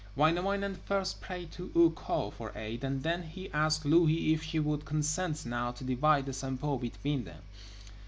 Wainamoinen 0.15 0.79
first 0.85 1.21
prayed 1.21 1.51
to 1.51 1.71
Ukko 1.75 2.31
for 2.31 2.51
aid, 2.55 2.83
and 2.83 3.03
then 3.03 3.21
he 3.21 3.51
asked 3.51 3.85
Louhi 3.85 4.33
if 4.33 4.41
she 4.41 4.57
would 4.57 4.83
consent 4.83 5.45
now 5.45 5.71
to 5.73 5.83
divide 5.83 6.25
the 6.25 6.33
Sampo 6.33 6.79
between 6.79 7.23
them. 7.23 7.43